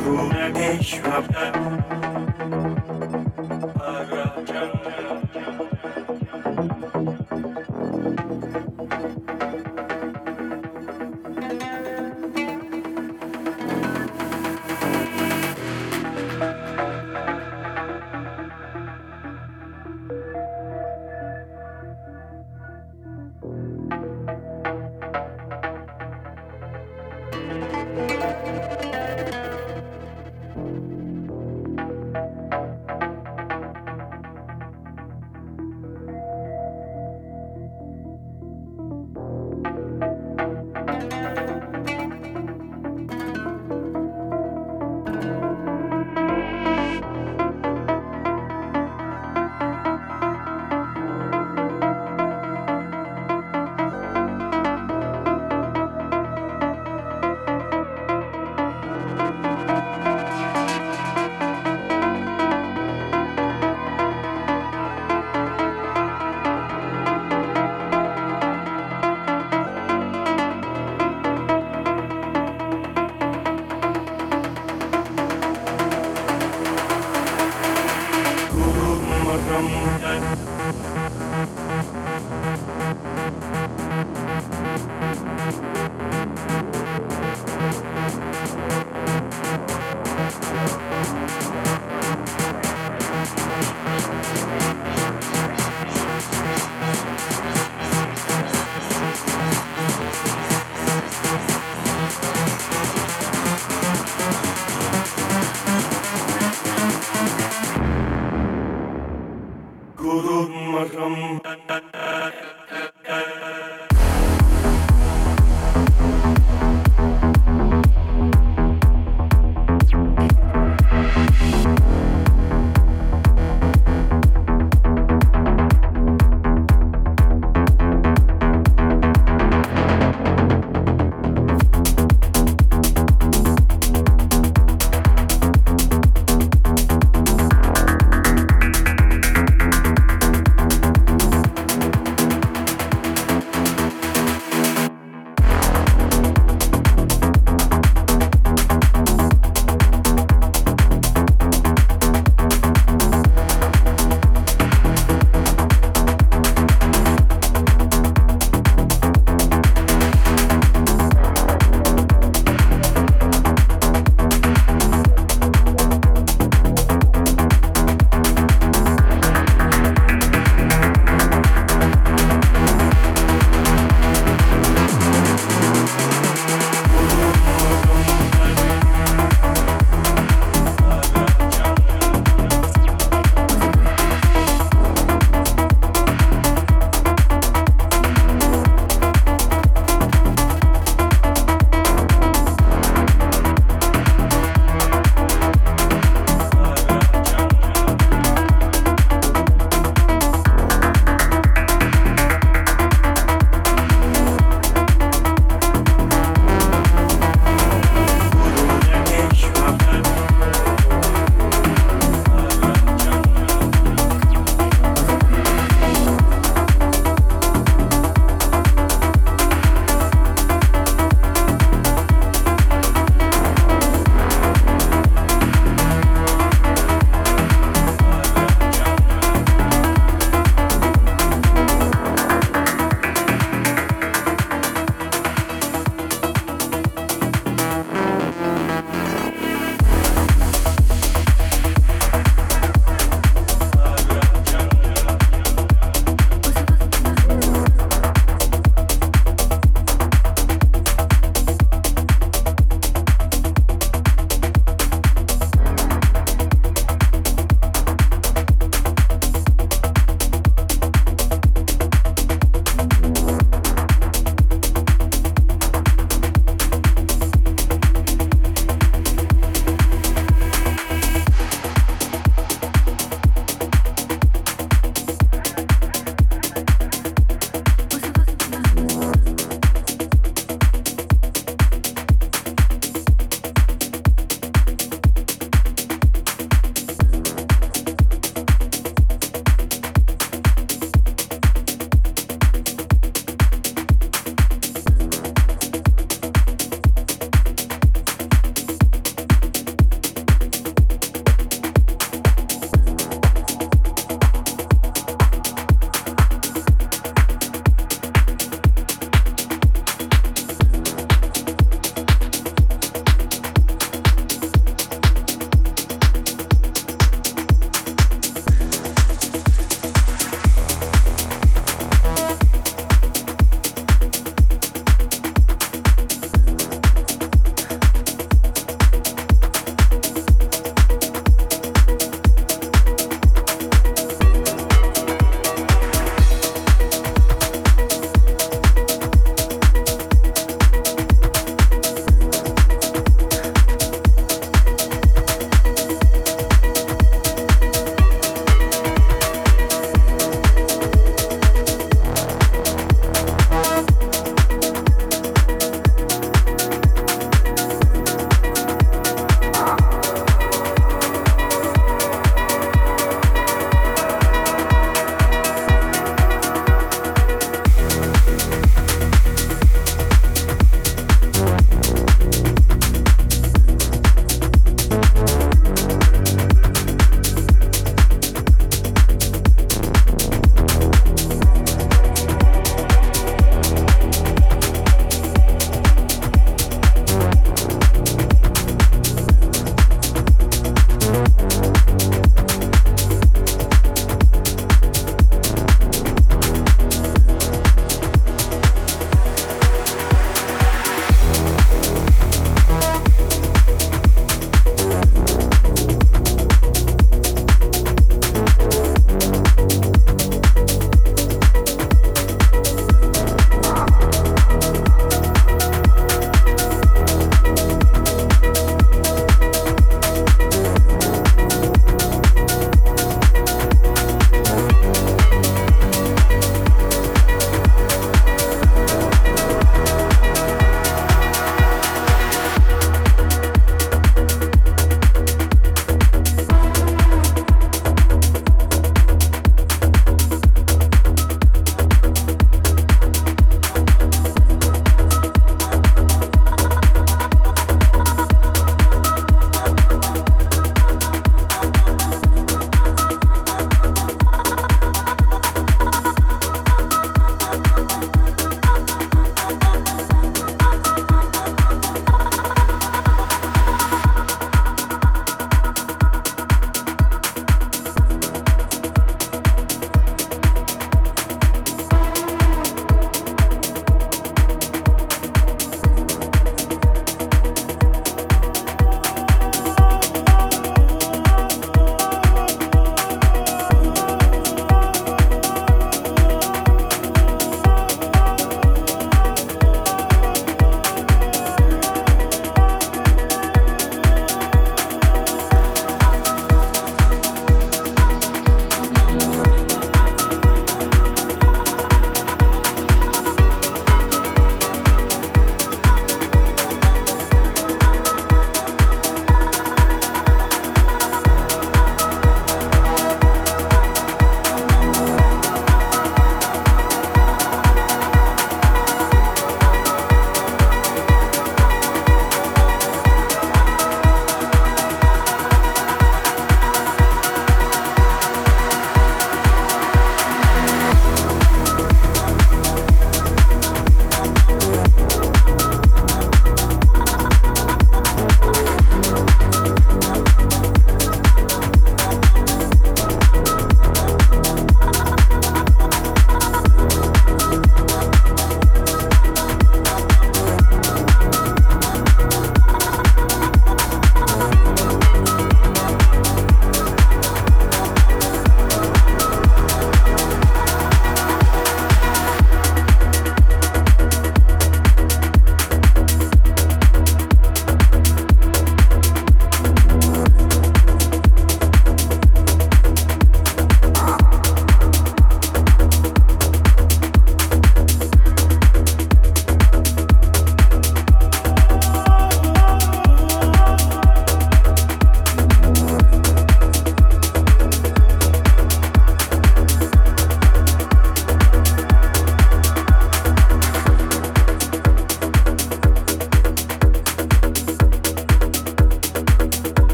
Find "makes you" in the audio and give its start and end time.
0.54-1.02